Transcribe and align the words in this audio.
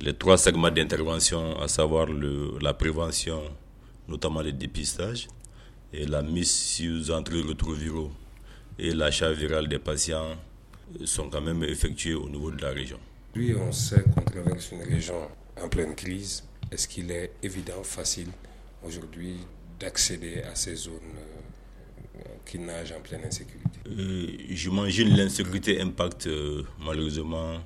Les 0.00 0.14
trois 0.14 0.38
segments 0.38 0.70
d'intervention, 0.70 1.58
à 1.60 1.66
savoir 1.66 2.06
le, 2.06 2.56
la 2.60 2.72
prévention, 2.72 3.42
notamment 4.06 4.42
le 4.42 4.52
dépistage, 4.52 5.26
et 5.92 6.06
la 6.06 6.22
mise 6.22 6.50
sous 6.52 7.12
rétroviraux 7.48 8.10
et 8.78 8.92
l'achat 8.92 9.32
viral 9.32 9.66
des 9.68 9.78
patients 9.80 10.36
sont 11.04 11.28
quand 11.28 11.40
même 11.40 11.64
effectués 11.64 12.14
au 12.14 12.28
niveau 12.28 12.50
de 12.50 12.62
la 12.62 12.70
région. 12.70 12.98
Oui, 13.34 13.54
on 13.58 13.72
sait 13.72 14.02
qu'on 14.14 14.22
traverse 14.22 14.70
une 14.70 14.82
région 14.82 15.28
en 15.60 15.68
pleine 15.68 15.94
crise. 15.94 16.44
Est-ce 16.70 16.86
qu'il 16.86 17.10
est 17.10 17.32
évident, 17.42 17.82
facile 17.82 18.28
aujourd'hui 18.84 19.36
d'accéder 19.80 20.42
à 20.42 20.54
ces 20.54 20.76
zones 20.76 20.94
euh, 22.16 22.20
qui 22.46 22.58
nagent 22.58 22.92
en 22.92 23.00
pleine 23.00 23.24
insécurité? 23.24 23.80
Euh, 23.88 24.26
J'imagine 24.50 25.16
l'insécurité 25.16 25.80
impacte 25.80 26.26
euh, 26.28 26.62
malheureusement 26.78 27.58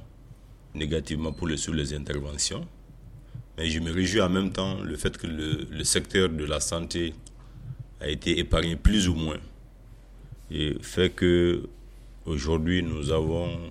négativement 0.75 1.33
pour 1.33 1.49
les, 1.49 1.57
sur 1.57 1.73
les 1.75 1.95
interventions. 1.95 2.67
Mais 3.57 3.69
je 3.69 3.81
me 3.81 3.93
réjouis 3.93 4.21
en 4.21 4.31
même 4.31 4.51
temps 4.53 4.81
le 4.83 4.97
fait 4.97 5.17
que 5.17 5.27
le, 5.27 5.67
le 5.71 5.85
secteur 5.85 6.29
de 6.29 6.45
la 6.45 6.61
santé 6.61 7.15
a 8.01 8.09
été 8.09 8.39
épargné 8.39 8.77
plus 8.77 9.09
ou 9.09 9.15
moins. 9.15 9.39
Et 10.51 10.75
fait 10.81 11.11
que 11.11 11.69
aujourd'hui 12.27 12.83
nous 12.83 13.11
avons 13.11 13.71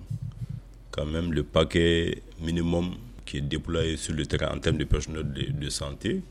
quand 0.90 1.06
même 1.06 1.32
le 1.32 1.42
paquet 1.42 2.22
minimum 2.40 2.94
qui 3.24 3.38
est 3.38 3.40
déployé 3.42 3.96
sur 3.96 4.14
le 4.14 4.26
terrain 4.26 4.54
en 4.54 4.58
termes 4.58 4.78
de 4.78 4.84
personnel 4.84 5.32
de, 5.32 5.52
de 5.52 5.70
santé 5.70 6.22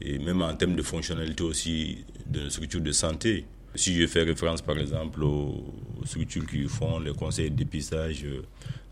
et 0.00 0.18
même 0.18 0.42
en 0.42 0.54
termes 0.56 0.74
de 0.74 0.82
fonctionnalité 0.82 1.42
aussi 1.42 2.04
de 2.26 2.40
nos 2.40 2.50
structures 2.50 2.80
de 2.80 2.92
santé. 2.92 3.44
Si 3.74 3.94
je 3.94 4.06
fais 4.06 4.22
référence 4.22 4.62
par 4.62 4.78
exemple 4.78 5.22
aux 5.22 5.64
structures 6.04 6.46
qui 6.46 6.64
font 6.64 6.98
les 6.98 7.12
conseils 7.12 7.50
de 7.50 7.56
dépistage 7.56 8.24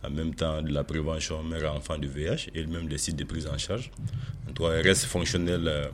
en 0.02 0.10
même 0.10 0.34
temps 0.34 0.62
de 0.62 0.72
la 0.72 0.84
prévention 0.84 1.42
mère-enfant 1.42 1.98
du 1.98 2.08
VIH 2.08 2.50
et 2.54 2.66
même 2.66 2.88
des 2.88 2.98
sites 2.98 3.16
de 3.16 3.24
prise 3.24 3.46
en 3.46 3.58
charge, 3.58 3.90
en 4.48 4.52
tout 4.52 4.62
cas, 4.64 4.80
reste 4.82 5.04
fonctionnel 5.04 5.66
euh, 5.68 5.88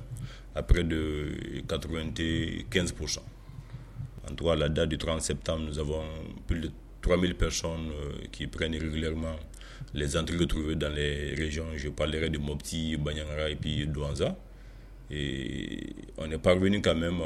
à 0.55 0.63
près 0.63 0.85
de 0.85 1.29
95%. 1.69 3.19
En 4.31 4.35
tout 4.35 4.45
cas, 4.45 4.53
à 4.53 4.57
la 4.57 4.69
date 4.69 4.89
du 4.89 4.99
30 4.99 5.21
septembre, 5.23 5.65
nous 5.67 5.79
avons 5.79 6.03
plus 6.47 6.61
de 6.61 6.71
3000 7.03 7.35
personnes 7.35 7.91
euh, 7.91 8.13
qui 8.33 8.47
prennent 8.47 8.77
régulièrement 8.77 9.37
les 9.95 10.17
entrées 10.17 10.37
retrouvées 10.37 10.75
dans 10.77 10.93
les 10.93 11.35
régions. 11.35 11.67
Je 11.77 11.89
parlerai 11.89 12.31
de 12.31 12.39
Mopti, 12.39 12.97
Banyangara 12.97 13.51
et 13.51 13.57
puis 13.57 13.87
Douanza. 13.87 14.37
Et 15.11 15.95
on 16.19 16.31
est 16.31 16.39
parvenu 16.39 16.83
quand 16.83 16.97
même 16.97 17.21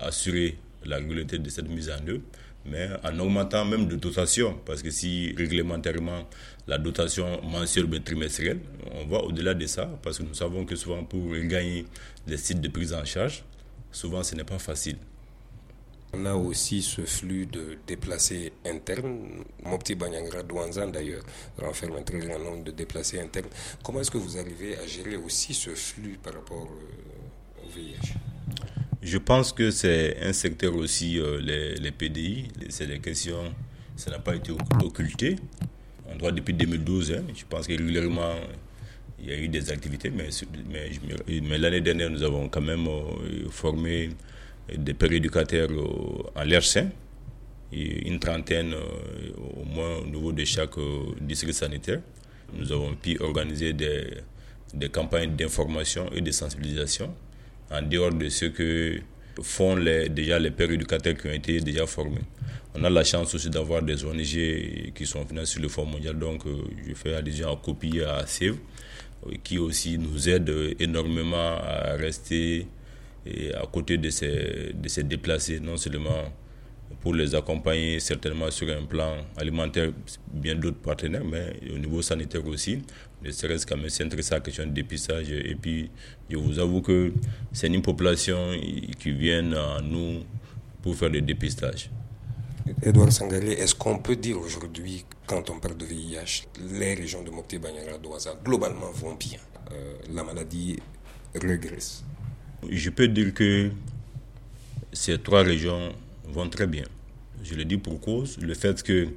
à 0.00 0.06
assurer 0.06 0.56
la 0.84 0.96
régularité 0.96 1.38
de 1.38 1.48
cette 1.50 1.68
mise 1.68 1.90
en 1.90 2.06
œuvre, 2.06 2.20
mais 2.66 2.88
en 3.04 3.18
augmentant 3.18 3.64
même 3.64 3.86
de 3.88 3.96
dotation, 3.96 4.58
parce 4.64 4.82
que 4.82 4.90
si 4.90 5.34
réglementairement 5.36 6.28
la 6.66 6.78
dotation 6.78 7.42
mensuelle 7.42 7.86
ou 7.86 7.98
trimestrielle, 7.98 8.60
on 8.92 9.06
va 9.06 9.18
au-delà 9.18 9.54
de 9.54 9.66
ça, 9.66 9.86
parce 10.02 10.18
que 10.18 10.22
nous 10.22 10.34
savons 10.34 10.64
que 10.64 10.76
souvent 10.76 11.04
pour 11.04 11.32
gagner 11.34 11.86
des 12.26 12.36
sites 12.36 12.60
de 12.60 12.68
prise 12.68 12.92
en 12.92 13.04
charge, 13.04 13.44
souvent 13.90 14.22
ce 14.22 14.34
n'est 14.34 14.44
pas 14.44 14.58
facile. 14.58 14.96
On 16.14 16.24
a 16.24 16.34
aussi 16.34 16.80
ce 16.80 17.02
flux 17.02 17.44
de 17.44 17.76
déplacés 17.86 18.52
internes. 18.64 19.44
Mopti 19.62 19.94
Banyangra 19.94 20.42
Douanzan 20.42 20.88
d'ailleurs 20.88 21.22
renferme 21.58 21.96
un 21.96 22.02
très 22.02 22.18
grand 22.18 22.38
nombre 22.38 22.64
de 22.64 22.70
déplacés 22.70 23.20
internes. 23.20 23.50
Comment 23.84 24.00
est-ce 24.00 24.10
que 24.10 24.16
vous 24.16 24.38
arrivez 24.38 24.78
à 24.78 24.86
gérer 24.86 25.16
aussi 25.16 25.52
ce 25.52 25.70
flux 25.74 26.18
par 26.22 26.32
rapport 26.32 26.66
euh, 26.66 27.66
au 27.66 27.68
VIH 27.68 28.14
Je 29.02 29.16
pense 29.18 29.52
que 29.52 29.70
c'est 29.70 30.16
un 30.22 30.32
secteur 30.32 30.74
aussi, 30.74 31.20
euh, 31.20 31.40
les, 31.40 31.76
les, 31.76 31.92
PDI, 31.92 32.48
c'est 32.68 32.86
des 32.86 32.98
questions, 32.98 33.54
ça 33.94 34.10
n'a 34.10 34.18
pas 34.18 34.34
été 34.34 34.52
occulté. 34.82 35.36
On 36.10 36.16
doit 36.16 36.32
depuis 36.32 36.52
2012, 36.52 37.12
hein, 37.12 37.22
je 37.34 37.44
pense 37.48 37.68
que 37.68 37.72
régulièrement 37.72 38.34
il 39.20 39.28
y 39.28 39.32
a 39.32 39.36
eu 39.36 39.48
des 39.48 39.70
activités, 39.70 40.10
mais, 40.10 40.28
mais, 40.68 40.90
mais 41.42 41.58
l'année 41.58 41.80
dernière 41.80 42.10
nous 42.10 42.22
avons 42.24 42.48
quand 42.48 42.60
même 42.60 42.86
euh, 42.88 43.48
formé 43.50 44.10
des 44.76 44.94
péréducateurs 44.94 45.70
en 46.34 46.42
l'air 46.42 46.64
sain, 46.64 46.88
une 47.72 48.18
trentaine 48.18 48.74
euh, 48.74 49.32
au 49.60 49.64
moins 49.64 49.98
au 49.98 50.06
niveau 50.06 50.32
de 50.32 50.44
chaque 50.44 50.74
district 51.20 51.52
sanitaire. 51.54 52.00
Nous 52.52 52.72
avons 52.72 52.94
pu 52.96 53.16
organiser 53.20 53.72
des, 53.74 54.08
des 54.74 54.88
campagnes 54.88 55.36
d'information 55.36 56.10
et 56.12 56.20
de 56.20 56.30
sensibilisation 56.32 57.14
en 57.70 57.82
dehors 57.82 58.12
de 58.12 58.28
ce 58.28 58.46
que 58.46 59.00
font 59.42 59.76
les, 59.76 60.08
déjà 60.08 60.38
les 60.38 60.50
péréducateurs 60.50 61.14
qui 61.14 61.28
ont 61.28 61.32
été 61.32 61.60
déjà 61.60 61.86
formés. 61.86 62.20
On 62.74 62.84
a 62.84 62.90
la 62.90 63.04
chance 63.04 63.34
aussi 63.34 63.50
d'avoir 63.50 63.82
des 63.82 64.04
ONG 64.04 64.92
qui 64.94 65.06
sont 65.06 65.24
financées 65.26 65.52
sur 65.54 65.62
le 65.62 65.68
Fonds 65.68 65.86
mondial, 65.86 66.18
donc 66.18 66.46
euh, 66.46 66.56
je 66.86 66.94
fais 66.94 67.14
allusion 67.14 67.52
à 67.52 67.56
copie 67.56 68.00
à 68.02 68.26
CEV, 68.26 68.56
qui 69.42 69.58
aussi 69.58 69.98
nous 69.98 70.28
aide 70.28 70.52
énormément 70.78 71.56
à 71.62 71.94
rester 71.96 72.66
à 73.26 73.66
côté 73.66 73.98
de 73.98 74.08
de 74.72 74.88
ces 74.88 75.02
déplacés, 75.02 75.60
non 75.60 75.76
seulement 75.76 76.32
pour 77.00 77.14
les 77.14 77.34
accompagner 77.34 78.00
certainement 78.00 78.50
sur 78.50 78.68
un 78.76 78.84
plan 78.84 79.16
alimentaire, 79.36 79.90
bien 80.32 80.54
d'autres 80.54 80.78
partenaires, 80.78 81.24
mais 81.24 81.54
au 81.74 81.78
niveau 81.78 82.02
sanitaire 82.02 82.44
aussi, 82.46 82.82
ne 83.22 83.30
serait-ce 83.30 83.66
qu'à 83.66 83.76
me 83.76 83.88
centrer 83.88 84.22
sur 84.22 84.34
la 84.34 84.40
question 84.40 84.66
de 84.66 84.70
dépistage. 84.72 85.30
Et 85.30 85.54
puis, 85.54 85.90
je 86.28 86.36
vous 86.36 86.58
avoue 86.58 86.80
que 86.82 87.12
c'est 87.52 87.68
une 87.68 87.82
population 87.82 88.36
qui 88.98 89.12
vient 89.12 89.52
à 89.52 89.80
nous 89.80 90.20
pour 90.82 90.94
faire 90.96 91.08
le 91.08 91.20
dépistage. 91.20 91.90
Edouard 92.82 93.12
Sangalé, 93.12 93.52
est-ce 93.52 93.74
qu'on 93.74 93.98
peut 93.98 94.16
dire 94.16 94.38
aujourd'hui, 94.38 95.04
quand 95.26 95.48
on 95.50 95.58
parle 95.58 95.76
de 95.76 95.86
VIH, 95.86 96.46
les 96.78 96.94
régions 96.94 97.22
de 97.22 97.30
Mopti, 97.30 97.58
Banyara, 97.58 97.98
Douaza, 97.98 98.38
globalement 98.44 98.90
vont 98.92 99.14
bien 99.14 99.38
euh, 99.72 99.94
La 100.12 100.22
maladie 100.22 100.78
régresse 101.34 102.04
je 102.68 102.90
peux 102.90 103.08
dire 103.08 103.32
que 103.34 103.70
ces 104.92 105.18
trois 105.18 105.42
régions 105.42 105.92
vont 106.28 106.48
très 106.48 106.66
bien. 106.66 106.84
Je 107.42 107.54
le 107.54 107.64
dis 107.64 107.76
pour 107.76 108.00
cause, 108.00 108.38
le 108.38 108.54
fait 108.54 108.82
que 108.82 109.08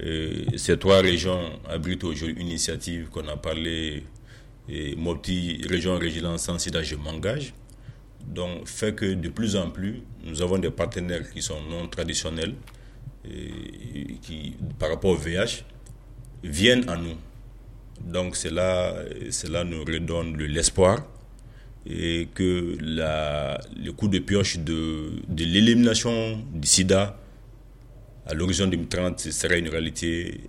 euh, 0.00 0.44
ces 0.56 0.78
trois 0.78 1.00
régions 1.00 1.60
abritent 1.68 2.04
aujourd'hui 2.04 2.40
une 2.40 2.48
initiative 2.48 3.08
qu'on 3.08 3.26
a 3.28 3.36
parlé, 3.36 4.04
et 4.68 4.94
Mopti, 4.96 5.62
région 5.68 5.98
régionale 5.98 6.38
sans 6.38 6.58
sida, 6.58 6.82
je 6.82 6.94
m'engage. 6.94 7.54
Donc, 8.24 8.68
fait 8.68 8.94
que 8.94 9.14
de 9.14 9.28
plus 9.28 9.56
en 9.56 9.70
plus, 9.70 10.02
nous 10.24 10.42
avons 10.42 10.58
des 10.58 10.70
partenaires 10.70 11.30
qui 11.30 11.40
sont 11.40 11.60
non 11.70 11.88
traditionnels, 11.88 12.54
et 13.24 14.18
qui, 14.22 14.56
par 14.78 14.90
rapport 14.90 15.10
au 15.10 15.16
VH, 15.16 15.64
viennent 16.44 16.88
à 16.88 16.96
nous. 16.96 17.16
Donc, 18.00 18.36
cela, 18.36 18.94
cela 19.30 19.64
nous 19.64 19.84
redonne 19.84 20.36
l'espoir 20.36 21.04
et 21.90 22.28
que 22.34 22.76
le 22.80 23.90
coup 23.92 24.08
de 24.08 24.18
pioche 24.18 24.58
de, 24.58 25.10
l'élimination 25.36 26.42
du 26.52 26.68
sida 26.68 27.18
à 28.26 28.34
l'horizon 28.34 28.66
2030 28.66 29.20
serait 29.20 29.58
une 29.58 29.68
réalité 29.70 30.42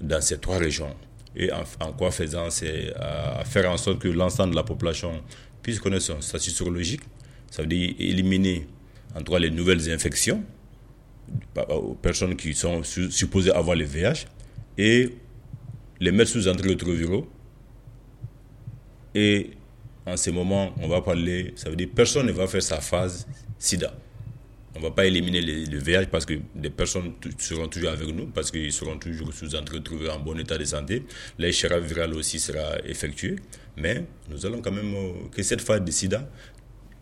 dans 0.00 0.20
ces 0.20 0.38
trois 0.38 0.58
régions. 0.58 0.94
Et 1.34 1.50
en, 1.52 1.92
quoi 1.92 2.10
faisant, 2.12 2.50
c'est 2.50 2.92
à 2.94 3.44
faire 3.44 3.70
en 3.70 3.76
sorte 3.76 3.98
que 3.98 4.08
l'ensemble 4.08 4.50
de 4.50 4.56
la 4.56 4.62
population 4.62 5.22
puisse 5.60 5.80
connaître 5.80 6.04
son 6.04 6.20
statut 6.20 6.50
serologique, 6.50 7.00
ça 7.50 7.62
veut 7.62 7.68
dire 7.68 7.94
éliminer 7.98 8.66
en 9.16 9.22
tout 9.22 9.36
les 9.36 9.50
nouvelles 9.50 9.90
infections 9.90 10.44
aux 11.68 11.94
personnes 11.94 12.36
qui 12.36 12.54
sont 12.54 12.82
supposées 12.82 13.52
avoir 13.52 13.76
le 13.76 13.84
VIH 13.84 14.26
et 14.78 15.14
les 16.00 16.12
mettre 16.12 16.30
sous 16.30 16.48
entrée 16.48 16.68
rétroviraux 16.68 17.28
et 19.14 19.50
en 20.06 20.16
ce 20.16 20.30
moment, 20.30 20.74
on 20.80 20.88
va 20.88 21.00
parler, 21.00 21.52
ça 21.56 21.70
veut 21.70 21.76
dire 21.76 21.88
personne 21.94 22.26
ne 22.26 22.32
va 22.32 22.46
faire 22.46 22.62
sa 22.62 22.80
phase 22.80 23.26
sida. 23.58 23.94
On 24.74 24.78
ne 24.78 24.84
va 24.84 24.90
pas 24.90 25.04
éliminer 25.04 25.42
le, 25.42 25.78
VIH 25.78 26.06
parce 26.10 26.24
que 26.24 26.34
des 26.54 26.70
personnes 26.70 27.12
seront 27.38 27.68
toujours 27.68 27.90
avec 27.90 28.08
nous, 28.08 28.26
parce 28.26 28.50
qu'ils 28.50 28.72
seront 28.72 28.98
toujours 28.98 29.32
sous 29.32 29.46
retrouvés 29.50 30.08
en 30.08 30.18
bon 30.18 30.38
état 30.38 30.56
de 30.56 30.64
santé. 30.64 31.04
L'échec 31.38 31.70
viral 31.74 32.14
aussi 32.14 32.40
sera 32.40 32.78
effectué. 32.84 33.36
Mais 33.76 34.04
nous 34.30 34.44
allons 34.46 34.60
quand 34.62 34.72
même 34.72 34.94
euh, 34.94 35.12
que 35.30 35.42
cette 35.42 35.60
phase 35.60 35.82
de 35.82 35.90
sida 35.90 36.28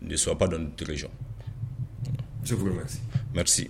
ne 0.01 0.15
soit 0.17 0.37
pas 0.37 0.47
dans 0.47 0.59
notre 0.59 0.85
région. 0.85 1.09
Je 2.43 2.55
vous 2.55 2.65
remercie. 2.65 2.99
Merci. 3.33 3.69